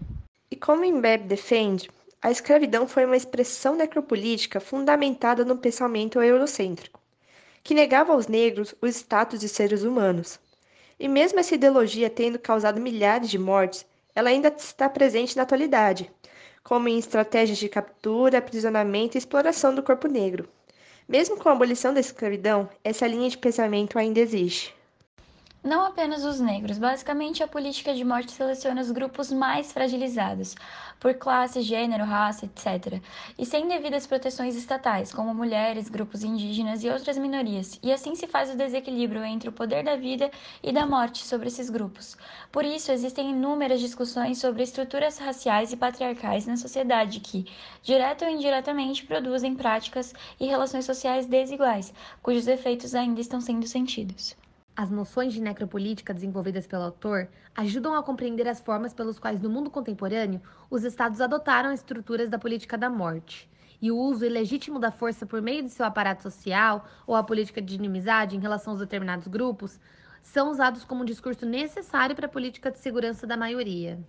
E 0.52 0.56
como 0.56 0.86
Embeb 0.86 1.24
defende, 1.24 1.90
a 2.22 2.30
escravidão 2.30 2.88
foi 2.88 3.04
uma 3.04 3.18
expressão 3.18 3.76
necropolítica 3.76 4.60
fundamentada 4.60 5.44
no 5.44 5.58
pensamento 5.58 6.22
eurocêntrico, 6.22 7.02
que 7.64 7.74
negava 7.74 8.14
aos 8.14 8.28
negros 8.28 8.76
o 8.80 8.86
status 8.86 9.40
de 9.40 9.50
seres 9.50 9.82
humanos. 9.82 10.40
E 11.00 11.08
mesmo 11.08 11.40
essa 11.40 11.56
ideologia 11.56 12.10
tendo 12.10 12.40
causado 12.40 12.82
milhares 12.82 13.30
de 13.30 13.38
mortes, 13.38 13.86
ela 14.16 14.30
ainda 14.30 14.48
está 14.48 14.90
presente 14.90 15.36
na 15.36 15.44
atualidade, 15.44 16.12
como 16.64 16.88
em 16.88 16.98
estratégias 16.98 17.58
de 17.58 17.70
captura, 17.70 18.40
aprisionamento 18.40 19.16
e 19.16 19.20
exploração 19.20 19.76
do 19.76 19.84
corpo 19.84 20.08
negro. 20.08 20.50
Mesmo 21.08 21.38
com 21.38 21.50
a 21.50 21.52
abolição 21.52 21.94
da 21.94 22.00
escravidão, 22.00 22.70
essa 22.84 23.08
linha 23.08 23.30
de 23.30 23.38
pensamento 23.38 23.98
ainda 23.98 24.20
existe. 24.20 24.77
Não 25.68 25.84
apenas 25.84 26.24
os 26.24 26.40
negros, 26.40 26.78
basicamente 26.78 27.44
a 27.44 27.48
política 27.48 27.94
de 27.94 28.02
morte 28.02 28.32
seleciona 28.32 28.80
os 28.80 28.90
grupos 28.90 29.34
mais 29.34 29.70
fragilizados, 29.70 30.56
por 30.98 31.14
classe, 31.16 31.62
gênero, 31.62 32.06
raça, 32.06 32.46
etc., 32.46 33.02
e 33.38 33.46
sem 33.46 33.68
devidas 33.68 34.08
proteções 34.08 34.56
estatais, 34.56 35.14
como 35.14 35.34
mulheres, 35.34 35.90
grupos 35.90 36.24
indígenas 36.24 36.86
e 36.86 36.90
outras 36.90 37.18
minorias, 37.18 37.78
e 37.84 37.92
assim 37.92 38.16
se 38.16 38.28
faz 38.28 38.50
o 38.50 38.56
desequilíbrio 38.56 39.26
entre 39.26 39.50
o 39.50 39.52
poder 39.52 39.84
da 39.84 39.98
vida 39.98 40.32
e 40.64 40.72
da 40.72 40.86
morte 40.86 41.26
sobre 41.26 41.50
esses 41.50 41.70
grupos. 41.70 42.16
Por 42.50 42.64
isso, 42.64 42.94
existem 42.94 43.32
inúmeras 43.32 43.82
discussões 43.82 44.38
sobre 44.38 44.64
estruturas 44.64 45.18
raciais 45.18 45.74
e 45.74 45.76
patriarcais 45.76 46.48
na 46.48 46.56
sociedade 46.56 47.20
que, 47.20 47.46
direto 47.84 48.24
ou 48.24 48.32
indiretamente, 48.32 49.06
produzem 49.06 49.54
práticas 49.54 50.14
e 50.40 50.48
relações 50.48 50.86
sociais 50.86 51.26
desiguais, 51.26 51.94
cujos 52.24 52.48
efeitos 52.48 52.96
ainda 52.96 53.20
estão 53.20 53.42
sendo 53.42 53.68
sentidos. 53.68 54.34
As 54.78 54.92
noções 54.92 55.34
de 55.34 55.42
necropolítica 55.42 56.14
desenvolvidas 56.14 56.68
pelo 56.68 56.84
autor 56.84 57.28
ajudam 57.56 57.96
a 57.96 58.04
compreender 58.04 58.48
as 58.48 58.62
formas 58.62 58.94
pelas 58.94 59.18
quais, 59.18 59.42
no 59.42 59.50
mundo 59.50 59.72
contemporâneo, 59.72 60.40
os 60.70 60.84
estados 60.84 61.20
adotaram 61.20 61.74
estruturas 61.74 62.30
da 62.30 62.38
política 62.38 62.78
da 62.78 62.88
morte. 62.88 63.50
E 63.82 63.92
o 63.92 63.98
uso 63.98 64.24
ilegítimo 64.24 64.78
da 64.78 64.92
força 64.92 65.26
por 65.26 65.42
meio 65.42 65.64
de 65.64 65.72
seu 65.72 65.84
aparato 65.84 66.22
social 66.22 66.88
ou 67.08 67.16
a 67.16 67.24
política 67.24 67.60
de 67.60 67.74
inimizade 67.74 68.36
em 68.38 68.40
relação 68.40 68.74
aos 68.74 68.80
determinados 68.80 69.28
grupos 69.28 69.80
são 70.22 70.52
usados 70.52 70.86
como 70.86 71.02
um 71.02 71.06
discurso 71.06 71.44
necessário 71.44 72.16
para 72.16 72.28
a 72.28 72.30
política 72.30 72.70
de 72.70 72.78
segurança 72.78 73.26
da 73.26 73.36
maioria. 73.36 74.00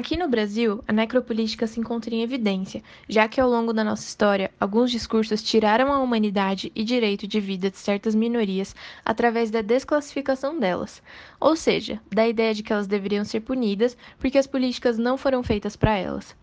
Aqui 0.00 0.16
no 0.16 0.28
Brasil, 0.28 0.82
a 0.88 0.94
necropolítica 0.94 1.66
se 1.66 1.78
encontra 1.78 2.14
em 2.14 2.22
evidência, 2.22 2.82
já 3.06 3.28
que 3.28 3.38
ao 3.38 3.50
longo 3.50 3.70
da 3.70 3.84
nossa 3.84 4.08
história, 4.08 4.50
alguns 4.58 4.90
discursos 4.90 5.42
tiraram 5.42 5.92
a 5.92 5.98
humanidade 5.98 6.72
e 6.74 6.82
direito 6.82 7.26
de 7.26 7.38
vida 7.38 7.70
de 7.70 7.76
certas 7.76 8.14
minorias 8.14 8.74
através 9.04 9.50
da 9.50 9.60
desclassificação 9.60 10.58
delas, 10.58 11.02
ou 11.38 11.54
seja, 11.54 12.00
da 12.10 12.26
ideia 12.26 12.54
de 12.54 12.62
que 12.62 12.72
elas 12.72 12.86
deveriam 12.86 13.26
ser 13.26 13.40
punidas 13.40 13.94
porque 14.18 14.38
as 14.38 14.46
políticas 14.46 14.96
não 14.96 15.18
foram 15.18 15.42
feitas 15.42 15.76
para 15.76 15.98
elas. 15.98 16.34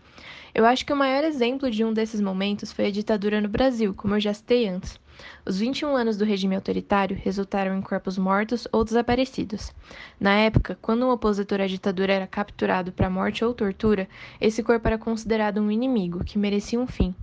Eu 0.54 0.64
acho 0.64 0.86
que 0.86 0.92
o 0.92 0.96
maior 0.96 1.24
exemplo 1.24 1.68
de 1.68 1.84
um 1.84 1.92
desses 1.92 2.20
momentos 2.20 2.70
foi 2.70 2.86
a 2.86 2.92
ditadura 2.92 3.40
no 3.40 3.48
Brasil, 3.48 3.92
como 3.92 4.14
eu 4.14 4.20
já 4.20 4.32
citei 4.32 4.68
antes. 4.68 5.00
Os 5.44 5.58
21 5.58 5.96
anos 5.96 6.16
do 6.16 6.24
regime 6.24 6.54
autoritário 6.54 7.20
resultaram 7.22 7.76
em 7.76 7.82
corpos 7.82 8.18
mortos 8.18 8.68
ou 8.72 8.84
desaparecidos. 8.84 9.72
Na 10.20 10.34
época, 10.34 10.78
quando 10.80 11.06
um 11.06 11.10
opositor 11.10 11.60
à 11.60 11.66
ditadura 11.66 12.12
era 12.12 12.26
capturado 12.26 12.92
para 12.92 13.10
morte 13.10 13.44
ou 13.44 13.54
tortura, 13.54 14.08
esse 14.40 14.62
corpo 14.62 14.86
era 14.86 14.98
considerado 14.98 15.60
um 15.60 15.70
inimigo 15.70 16.24
que 16.24 16.38
merecia 16.38 16.78
um 16.78 16.86
fim. 16.86 17.14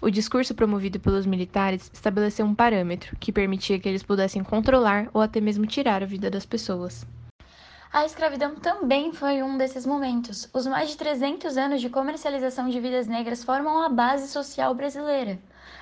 O 0.00 0.10
discurso 0.10 0.54
promovido 0.54 1.00
pelos 1.00 1.26
militares 1.26 1.90
estabeleceu 1.92 2.46
um 2.46 2.54
parâmetro 2.54 3.16
que 3.18 3.32
permitia 3.32 3.78
que 3.78 3.88
eles 3.88 4.02
pudessem 4.02 4.44
controlar 4.44 5.08
ou 5.12 5.20
até 5.20 5.40
mesmo 5.40 5.66
tirar 5.66 6.02
a 6.02 6.06
vida 6.06 6.30
das 6.30 6.46
pessoas. 6.46 7.06
A 7.92 8.04
escravidão 8.04 8.56
também 8.56 9.12
foi 9.12 9.42
um 9.42 9.56
desses 9.56 9.86
momentos. 9.86 10.48
Os 10.52 10.66
mais 10.66 10.90
de 10.90 10.96
300 10.96 11.56
anos 11.56 11.80
de 11.80 11.88
comercialização 11.88 12.68
de 12.68 12.78
vidas 12.78 13.06
negras 13.06 13.42
formam 13.42 13.82
a 13.82 13.88
base 13.88 14.28
social 14.28 14.74
brasileira. 14.74 15.38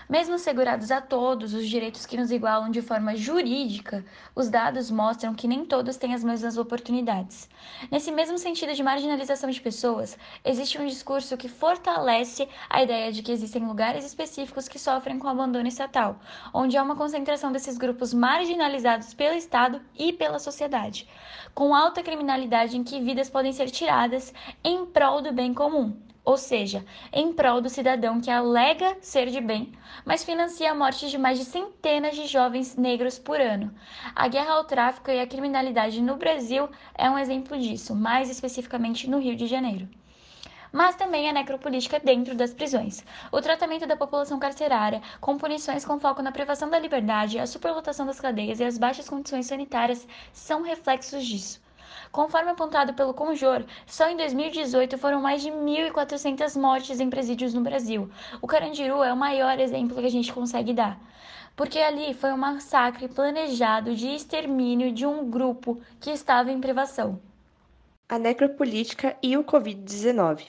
Mesmo 0.08 0.38
segurados 0.38 0.90
a 0.90 1.00
todos 1.00 1.54
os 1.54 1.66
direitos 1.66 2.04
que 2.04 2.16
nos 2.16 2.30
igualam 2.30 2.70
de 2.70 2.82
forma 2.82 3.16
jurídica, 3.16 4.04
os 4.34 4.50
dados 4.50 4.90
mostram 4.90 5.34
que 5.34 5.48
nem 5.48 5.64
todos 5.64 5.96
têm 5.96 6.12
as 6.12 6.22
mesmas 6.22 6.58
oportunidades. 6.58 7.48
Nesse 7.90 8.12
mesmo 8.12 8.36
sentido 8.36 8.74
de 8.74 8.82
marginalização 8.82 9.48
de 9.48 9.60
pessoas, 9.60 10.18
existe 10.44 10.78
um 10.78 10.86
discurso 10.86 11.36
que 11.36 11.48
fortalece 11.48 12.46
a 12.68 12.82
ideia 12.82 13.10
de 13.10 13.22
que 13.22 13.32
existem 13.32 13.66
lugares 13.66 14.04
específicos 14.04 14.68
que 14.68 14.78
sofrem 14.78 15.18
com 15.18 15.26
abandono 15.26 15.68
estatal, 15.68 16.20
onde 16.52 16.76
há 16.76 16.82
uma 16.82 16.96
concentração 16.96 17.50
desses 17.50 17.78
grupos 17.78 18.12
marginalizados 18.12 19.14
pelo 19.14 19.34
Estado 19.34 19.80
e 19.98 20.12
pela 20.12 20.38
sociedade, 20.38 21.08
com 21.54 21.74
alta 21.74 22.02
criminalidade 22.02 22.76
em 22.76 22.84
que 22.84 23.00
vidas 23.00 23.30
podem 23.30 23.52
ser 23.52 23.70
tiradas 23.70 24.34
em 24.62 24.84
prol 24.84 25.22
do 25.22 25.32
bem 25.32 25.54
comum 25.54 25.96
ou 26.24 26.36
seja, 26.36 26.84
em 27.12 27.32
prol 27.32 27.60
do 27.60 27.68
cidadão 27.68 28.20
que 28.20 28.30
alega 28.30 28.96
ser 29.00 29.28
de 29.30 29.40
bem, 29.40 29.72
mas 30.04 30.24
financia 30.24 30.70
a 30.70 30.74
morte 30.74 31.10
de 31.10 31.18
mais 31.18 31.38
de 31.38 31.44
centenas 31.44 32.16
de 32.16 32.26
jovens 32.26 32.76
negros 32.76 33.18
por 33.18 33.40
ano. 33.40 33.74
A 34.16 34.26
guerra 34.28 34.54
ao 34.54 34.64
tráfico 34.64 35.10
e 35.10 35.20
à 35.20 35.26
criminalidade 35.26 36.00
no 36.00 36.16
Brasil 36.16 36.68
é 36.94 37.10
um 37.10 37.18
exemplo 37.18 37.58
disso, 37.58 37.94
mais 37.94 38.30
especificamente 38.30 39.08
no 39.08 39.18
Rio 39.18 39.36
de 39.36 39.46
Janeiro 39.46 39.88
mas 40.74 40.96
também 40.96 41.30
a 41.30 41.32
necropolítica 41.32 42.00
dentro 42.00 42.34
das 42.34 42.52
prisões. 42.52 43.04
O 43.30 43.40
tratamento 43.40 43.86
da 43.86 43.96
população 43.96 44.40
carcerária, 44.40 45.00
com 45.20 45.38
punições 45.38 45.84
com 45.84 46.00
foco 46.00 46.20
na 46.20 46.32
privação 46.32 46.68
da 46.68 46.80
liberdade, 46.80 47.38
a 47.38 47.46
superlotação 47.46 48.04
das 48.04 48.18
cadeias 48.18 48.58
e 48.58 48.64
as 48.64 48.76
baixas 48.76 49.08
condições 49.08 49.46
sanitárias 49.46 50.04
são 50.32 50.62
reflexos 50.62 51.24
disso. 51.24 51.63
Conforme 52.14 52.52
apontado 52.52 52.94
pelo 52.94 53.12
Conjor, 53.12 53.64
só 53.88 54.08
em 54.08 54.16
2018 54.16 54.96
foram 54.96 55.20
mais 55.20 55.42
de 55.42 55.50
1.400 55.50 56.56
mortes 56.56 57.00
em 57.00 57.10
presídios 57.10 57.52
no 57.52 57.60
Brasil. 57.60 58.08
O 58.40 58.46
Carandiru 58.46 59.02
é 59.02 59.12
o 59.12 59.16
maior 59.16 59.58
exemplo 59.58 59.96
que 59.96 60.06
a 60.06 60.10
gente 60.10 60.32
consegue 60.32 60.72
dar. 60.72 60.96
Porque 61.56 61.76
ali 61.80 62.14
foi 62.14 62.32
um 62.32 62.36
massacre 62.36 63.08
planejado 63.08 63.96
de 63.96 64.14
extermínio 64.14 64.92
de 64.92 65.04
um 65.04 65.28
grupo 65.28 65.80
que 65.98 66.12
estava 66.12 66.52
em 66.52 66.60
privação. 66.60 67.20
A 68.08 68.16
necropolítica 68.16 69.16
e 69.20 69.36
o 69.36 69.42
Covid-19. 69.42 70.46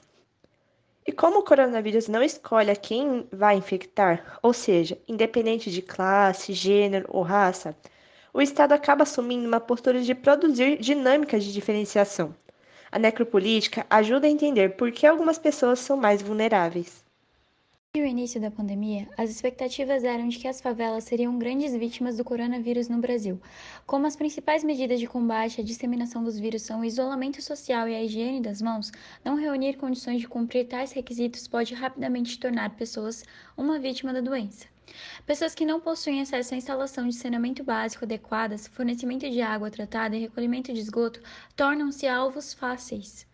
E 1.04 1.12
como 1.12 1.40
o 1.40 1.44
coronavírus 1.44 2.08
não 2.08 2.22
escolhe 2.22 2.70
a 2.70 2.76
quem 2.76 3.28
vai 3.34 3.56
infectar, 3.56 4.38
ou 4.44 4.54
seja, 4.54 5.00
independente 5.08 5.72
de 5.72 5.82
classe, 5.82 6.54
gênero 6.54 7.08
ou 7.10 7.24
raça, 7.24 7.76
o 8.36 8.42
Estado 8.42 8.74
acaba 8.74 9.04
assumindo 9.04 9.48
uma 9.48 9.62
postura 9.62 10.02
de 10.02 10.14
produzir 10.14 10.78
dinâmicas 10.78 11.42
de 11.42 11.54
diferenciação. 11.54 12.36
A 12.92 13.00
necropolítica 13.00 13.86
ajuda 13.90 14.28
a 14.28 14.30
entender 14.30 14.76
por 14.76 14.92
que 14.92 15.08
algumas 15.08 15.40
pessoas 15.40 15.80
são 15.80 15.96
mais 15.96 16.22
vulneráveis. 16.22 17.02
No 17.96 18.06
início 18.06 18.42
da 18.42 18.52
pandemia, 18.52 19.08
as 19.18 19.30
expectativas 19.30 20.04
eram 20.04 20.28
de 20.28 20.38
que 20.38 20.50
as 20.50 20.60
favelas 20.60 21.06
seriam 21.06 21.40
grandes 21.40 21.74
vítimas 21.74 22.18
do 22.18 22.26
coronavírus 22.26 22.90
no 22.90 22.98
Brasil. 22.98 23.40
Como 23.88 24.06
as 24.06 24.18
principais 24.18 24.66
medidas 24.66 25.00
de 25.00 25.08
combate 25.08 25.62
à 25.62 25.64
disseminação 25.64 26.22
dos 26.22 26.38
vírus 26.38 26.64
são 26.64 26.82
o 26.82 26.86
isolamento 26.86 27.42
social 27.42 27.88
e 27.88 27.96
a 27.96 28.04
higiene 28.04 28.42
das 28.42 28.62
mãos, 28.62 28.92
não 29.24 29.38
reunir 29.38 29.78
condições 29.78 30.20
de 30.20 30.28
cumprir 30.28 30.68
tais 30.68 30.92
requisitos 30.92 31.48
pode 31.48 31.74
rapidamente 31.74 32.38
tornar 32.38 32.72
pessoas 32.72 33.24
uma 33.56 33.80
vítima 33.80 34.12
da 34.12 34.20
doença. 34.20 34.75
Pessoas 35.26 35.56
que 35.56 35.66
não 35.66 35.80
possuem 35.80 36.22
acesso 36.22 36.54
à 36.54 36.58
instalação 36.58 37.08
de 37.08 37.16
saneamento 37.16 37.64
básico 37.64 38.06
adequadas, 38.06 38.68
fornecimento 38.68 39.30
de 39.30 39.42
água 39.42 39.72
tratada 39.72 40.16
e 40.16 40.20
recolhimento 40.20 40.74
de 40.74 40.80
esgoto 40.80 41.20
tornam-se 41.56 42.08
alvos 42.08 42.54
fáceis. 42.54 43.26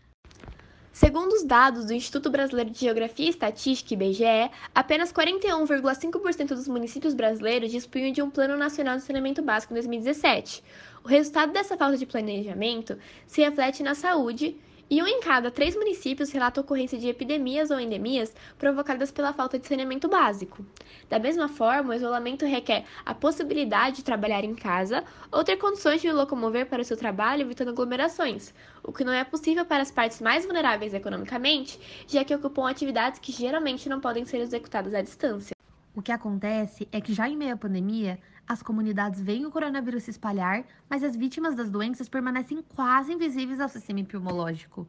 Segundo 0.92 1.32
os 1.32 1.42
dados 1.42 1.86
do 1.86 1.94
Instituto 1.94 2.28
Brasileiro 2.28 2.70
de 2.70 2.80
Geografia 2.80 3.26
e 3.26 3.30
Estatística, 3.30 3.94
IBGE, 3.94 4.50
apenas 4.74 5.10
41,5% 5.10 6.48
dos 6.48 6.68
municípios 6.68 7.14
brasileiros 7.14 7.72
dispunham 7.72 8.12
de 8.12 8.20
um 8.20 8.28
Plano 8.28 8.58
Nacional 8.58 8.96
de 8.96 9.02
Saneamento 9.02 9.40
Básico 9.40 9.72
em 9.72 9.76
2017. 9.76 10.62
O 11.02 11.08
resultado 11.08 11.50
dessa 11.50 11.78
falta 11.78 11.96
de 11.96 12.04
planejamento 12.04 12.98
se 13.26 13.40
reflete 13.40 13.82
na 13.82 13.94
saúde 13.94 14.54
e 14.92 15.02
um 15.02 15.06
em 15.06 15.20
cada 15.20 15.50
três 15.50 15.74
municípios 15.74 16.30
relata 16.30 16.60
ocorrência 16.60 16.98
de 16.98 17.08
epidemias 17.08 17.70
ou 17.70 17.80
endemias 17.80 18.34
provocadas 18.58 19.10
pela 19.10 19.32
falta 19.32 19.58
de 19.58 19.66
saneamento 19.66 20.06
básico. 20.06 20.62
Da 21.08 21.18
mesma 21.18 21.48
forma, 21.48 21.94
o 21.94 21.96
isolamento 21.96 22.44
requer 22.44 22.84
a 23.02 23.14
possibilidade 23.14 23.96
de 23.96 24.04
trabalhar 24.04 24.44
em 24.44 24.54
casa 24.54 25.02
ou 25.30 25.42
ter 25.42 25.56
condições 25.56 26.02
de 26.02 26.12
locomover 26.12 26.66
para 26.66 26.82
o 26.82 26.84
seu 26.84 26.94
trabalho 26.94 27.40
evitando 27.40 27.70
aglomerações, 27.70 28.52
o 28.84 28.92
que 28.92 29.02
não 29.02 29.14
é 29.14 29.24
possível 29.24 29.64
para 29.64 29.80
as 29.80 29.90
partes 29.90 30.20
mais 30.20 30.44
vulneráveis 30.44 30.92
economicamente, 30.92 31.80
já 32.06 32.22
que 32.22 32.34
ocupam 32.34 32.68
atividades 32.68 33.18
que 33.18 33.32
geralmente 33.32 33.88
não 33.88 33.98
podem 33.98 34.26
ser 34.26 34.42
executadas 34.42 34.92
à 34.92 35.00
distância. 35.00 35.56
O 35.96 36.02
que 36.02 36.12
acontece 36.12 36.86
é 36.92 37.00
que 37.00 37.14
já 37.14 37.26
em 37.26 37.36
meio 37.36 37.54
à 37.54 37.56
pandemia, 37.56 38.18
as 38.46 38.62
comunidades 38.62 39.20
veem 39.20 39.46
o 39.46 39.50
coronavírus 39.50 40.04
se 40.04 40.10
espalhar, 40.10 40.64
mas 40.88 41.02
as 41.02 41.16
vítimas 41.16 41.54
das 41.54 41.70
doenças 41.70 42.08
permanecem 42.08 42.62
quase 42.74 43.12
invisíveis 43.12 43.60
ao 43.60 43.68
sistema 43.68 44.00
epidemiológico. 44.00 44.86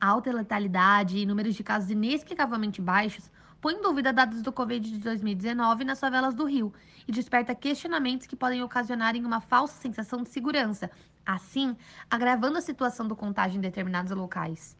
A 0.00 0.08
alta 0.08 0.32
letalidade 0.32 1.16
e 1.16 1.24
números 1.24 1.54
de 1.54 1.64
casos 1.64 1.90
inexplicavelmente 1.90 2.82
baixos 2.82 3.30
põem 3.60 3.76
em 3.76 3.82
dúvida 3.82 4.12
dados 4.12 4.42
do 4.42 4.52
Covid 4.52 4.90
de 4.90 4.98
2019 4.98 5.84
nas 5.84 5.98
favelas 5.98 6.34
do 6.34 6.44
Rio 6.44 6.72
e 7.08 7.12
desperta 7.12 7.54
questionamentos 7.54 8.26
que 8.26 8.36
podem 8.36 8.62
ocasionar 8.62 9.16
uma 9.16 9.40
falsa 9.40 9.80
sensação 9.80 10.22
de 10.22 10.28
segurança, 10.28 10.90
assim 11.24 11.76
agravando 12.10 12.58
a 12.58 12.60
situação 12.60 13.08
do 13.08 13.16
contágio 13.16 13.56
em 13.56 13.62
determinados 13.62 14.12
locais. 14.12 14.76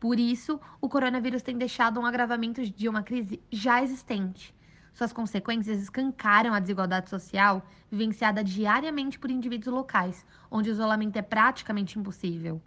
Por 0.00 0.18
isso, 0.18 0.60
o 0.80 0.88
coronavírus 0.88 1.42
tem 1.42 1.56
deixado 1.56 2.00
um 2.00 2.06
agravamento 2.06 2.62
de 2.62 2.88
uma 2.88 3.02
crise 3.02 3.40
já 3.50 3.82
existente. 3.82 4.54
Suas 4.98 5.12
consequências 5.12 5.80
escancaram 5.80 6.52
a 6.52 6.58
desigualdade 6.58 7.08
social 7.08 7.64
vivenciada 7.88 8.42
diariamente 8.42 9.16
por 9.16 9.30
indivíduos 9.30 9.72
locais, 9.72 10.26
onde 10.50 10.70
o 10.70 10.72
isolamento 10.72 11.16
é 11.16 11.22
praticamente 11.22 11.96
impossível. 11.96 12.60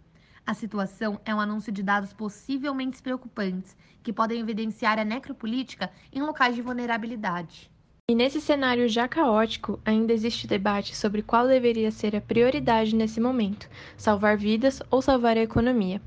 A 0.46 0.54
situação 0.54 1.20
é 1.26 1.34
um 1.34 1.40
anúncio 1.40 1.70
de 1.70 1.82
dados 1.82 2.14
possivelmente 2.14 3.02
preocupantes, 3.02 3.76
que 4.02 4.14
podem 4.14 4.40
evidenciar 4.40 4.98
a 4.98 5.04
necropolítica 5.04 5.90
em 6.10 6.22
locais 6.22 6.54
de 6.54 6.62
vulnerabilidade. 6.62 7.70
E 8.10 8.14
nesse 8.14 8.40
cenário 8.40 8.88
já 8.88 9.06
caótico, 9.06 9.78
ainda 9.84 10.14
existe 10.14 10.46
debate 10.46 10.96
sobre 10.96 11.20
qual 11.20 11.46
deveria 11.46 11.90
ser 11.90 12.16
a 12.16 12.20
prioridade 12.22 12.96
nesse 12.96 13.20
momento: 13.20 13.68
salvar 13.94 14.38
vidas 14.38 14.82
ou 14.90 15.02
salvar 15.02 15.36
a 15.36 15.42
economia. 15.42 16.00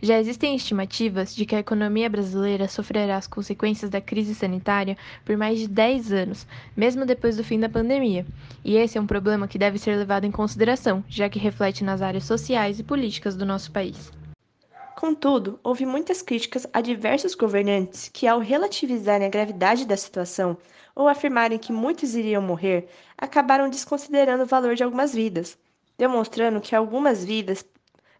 Já 0.00 0.18
existem 0.18 0.54
estimativas 0.54 1.34
de 1.34 1.46
que 1.46 1.54
a 1.54 1.60
economia 1.60 2.08
brasileira 2.08 2.68
sofrerá 2.68 3.16
as 3.16 3.26
consequências 3.26 3.90
da 3.90 4.00
crise 4.00 4.34
sanitária 4.34 4.96
por 5.24 5.36
mais 5.36 5.58
de 5.58 5.68
10 5.68 6.12
anos, 6.12 6.46
mesmo 6.76 7.04
depois 7.04 7.36
do 7.36 7.44
fim 7.44 7.58
da 7.58 7.68
pandemia. 7.68 8.26
E 8.64 8.76
esse 8.76 8.98
é 8.98 9.00
um 9.00 9.06
problema 9.06 9.48
que 9.48 9.58
deve 9.58 9.78
ser 9.78 9.96
levado 9.96 10.24
em 10.24 10.30
consideração, 10.30 11.04
já 11.08 11.28
que 11.28 11.38
reflete 11.38 11.84
nas 11.84 12.02
áreas 12.02 12.24
sociais 12.24 12.78
e 12.78 12.84
políticas 12.84 13.36
do 13.36 13.46
nosso 13.46 13.70
país. 13.70 14.12
Contudo, 14.96 15.60
houve 15.62 15.84
muitas 15.84 16.22
críticas 16.22 16.66
a 16.72 16.80
diversos 16.80 17.34
governantes 17.34 18.08
que, 18.08 18.26
ao 18.26 18.38
relativizarem 18.38 19.26
a 19.26 19.30
gravidade 19.30 19.84
da 19.84 19.96
situação, 19.96 20.56
ou 20.94 21.06
afirmarem 21.06 21.58
que 21.58 21.70
muitos 21.70 22.14
iriam 22.14 22.40
morrer, 22.40 22.88
acabaram 23.18 23.68
desconsiderando 23.68 24.44
o 24.44 24.46
valor 24.46 24.74
de 24.74 24.82
algumas 24.82 25.12
vidas, 25.12 25.58
demonstrando 25.98 26.62
que 26.62 26.74
algumas 26.74 27.22
vidas 27.22 27.62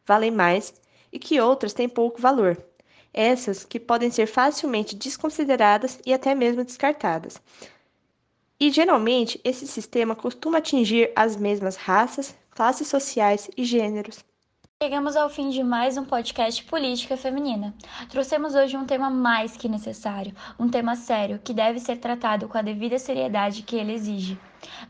valem 0.04 0.30
mais 0.30 0.74
e 1.16 1.18
que 1.18 1.40
outras 1.40 1.72
têm 1.72 1.88
pouco 1.88 2.20
valor. 2.20 2.62
Essas 3.12 3.64
que 3.64 3.80
podem 3.80 4.10
ser 4.10 4.26
facilmente 4.26 4.94
desconsideradas 4.94 5.98
e 6.04 6.12
até 6.12 6.34
mesmo 6.34 6.62
descartadas. 6.62 7.40
E 8.60 8.70
geralmente 8.70 9.40
esse 9.42 9.66
sistema 9.66 10.14
costuma 10.14 10.58
atingir 10.58 11.10
as 11.16 11.34
mesmas 11.34 11.76
raças, 11.76 12.36
classes 12.50 12.88
sociais 12.88 13.48
e 13.56 13.64
gêneros. 13.64 14.22
Chegamos 14.82 15.16
ao 15.16 15.30
fim 15.30 15.48
de 15.48 15.62
mais 15.62 15.96
um 15.96 16.04
podcast 16.04 16.62
Política 16.64 17.16
Feminina. 17.16 17.74
Trouxemos 18.10 18.54
hoje 18.54 18.76
um 18.76 18.84
tema 18.84 19.08
mais 19.08 19.56
que 19.56 19.70
necessário, 19.70 20.34
um 20.58 20.68
tema 20.68 20.94
sério 20.96 21.40
que 21.42 21.54
deve 21.54 21.80
ser 21.80 21.96
tratado 21.96 22.46
com 22.46 22.58
a 22.58 22.62
devida 22.62 22.98
seriedade 22.98 23.62
que 23.62 23.76
ele 23.76 23.94
exige. 23.94 24.38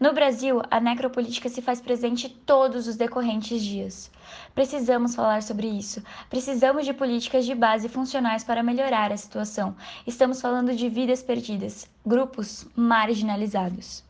No 0.00 0.12
Brasil, 0.12 0.62
a 0.70 0.80
necropolítica 0.80 1.48
se 1.48 1.62
faz 1.62 1.80
presente 1.80 2.28
todos 2.28 2.86
os 2.86 2.96
decorrentes 2.96 3.62
dias. 3.62 4.10
Precisamos 4.54 5.14
falar 5.14 5.42
sobre 5.42 5.66
isso. 5.66 6.02
Precisamos 6.28 6.84
de 6.84 6.92
políticas 6.92 7.44
de 7.44 7.54
base 7.54 7.88
funcionais 7.88 8.44
para 8.44 8.62
melhorar 8.62 9.12
a 9.12 9.16
situação. 9.16 9.76
Estamos 10.06 10.40
falando 10.40 10.74
de 10.74 10.88
vidas 10.88 11.22
perdidas, 11.22 11.88
grupos 12.04 12.66
marginalizados. 12.74 14.04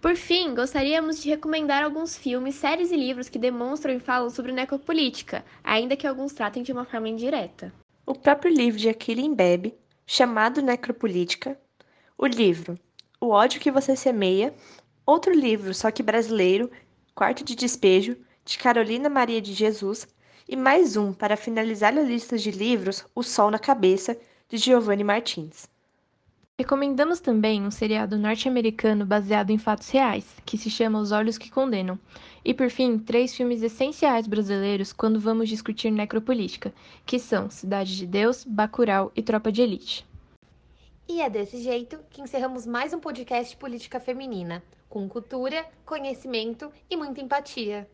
Por 0.00 0.14
fim, 0.14 0.54
gostaríamos 0.54 1.22
de 1.22 1.30
recomendar 1.30 1.82
alguns 1.82 2.16
filmes, 2.16 2.54
séries 2.54 2.92
e 2.92 2.96
livros 2.96 3.28
que 3.28 3.38
demonstram 3.38 3.94
e 3.94 3.98
falam 3.98 4.30
sobre 4.30 4.52
necropolítica, 4.52 5.44
ainda 5.64 5.96
que 5.96 6.06
alguns 6.06 6.32
tratem 6.32 6.62
de 6.62 6.72
uma 6.72 6.84
forma 6.84 7.08
indireta. 7.08 7.72
O 8.04 8.14
próprio 8.14 8.54
livro 8.54 8.78
de 8.78 8.88
Aquile 8.88 9.28
Bebe, 9.34 9.74
chamado 10.06 10.62
Necropolítica, 10.62 11.58
o 12.16 12.24
livro 12.24 12.78
O 13.20 13.30
ódio 13.30 13.60
que 13.60 13.70
você 13.70 13.96
semeia, 13.96 14.54
outro 15.06 15.32
livro, 15.32 15.72
só 15.72 15.90
que 15.90 16.02
brasileiro, 16.02 16.70
Quarto 17.14 17.44
de 17.44 17.54
Despejo, 17.54 18.16
de 18.44 18.58
Carolina 18.58 19.08
Maria 19.08 19.40
de 19.40 19.54
Jesus, 19.54 20.08
e 20.48 20.56
mais 20.56 20.96
um 20.96 21.12
para 21.12 21.36
finalizar 21.36 21.96
a 21.96 22.02
lista 22.02 22.36
de 22.36 22.50
livros, 22.50 23.06
O 23.14 23.22
Sol 23.22 23.50
na 23.50 23.58
Cabeça, 23.58 24.18
de 24.48 24.56
Giovanni 24.58 25.04
Martins. 25.04 25.68
Recomendamos 26.58 27.20
também 27.20 27.62
um 27.62 27.70
seriado 27.70 28.16
norte-americano 28.16 29.04
baseado 29.04 29.50
em 29.50 29.58
fatos 29.58 29.90
reais, 29.90 30.24
que 30.44 30.56
se 30.56 30.70
chama 30.70 30.98
Os 30.98 31.12
Olhos 31.12 31.36
que 31.36 31.50
Condenam. 31.50 31.98
E 32.44 32.54
por 32.54 32.70
fim, 32.70 32.98
três 32.98 33.34
filmes 33.34 33.62
essenciais 33.62 34.26
brasileiros 34.26 34.92
quando 34.92 35.20
vamos 35.20 35.48
discutir 35.48 35.90
necropolítica, 35.90 36.72
que 37.04 37.18
são 37.18 37.50
Cidade 37.50 37.96
de 37.96 38.06
Deus, 38.06 38.42
Bacurau 38.44 39.12
e 39.14 39.22
Tropa 39.22 39.52
de 39.52 39.62
Elite. 39.62 40.06
E 41.08 41.22
é 41.22 41.30
desse 41.30 41.58
jeito 41.58 42.00
que 42.10 42.20
encerramos 42.20 42.66
mais 42.66 42.92
um 42.92 42.98
podcast 42.98 43.56
Política 43.56 44.00
Feminina, 44.00 44.60
com 44.88 45.08
cultura, 45.08 45.64
conhecimento 45.84 46.72
e 46.90 46.96
muita 46.96 47.20
empatia. 47.20 47.88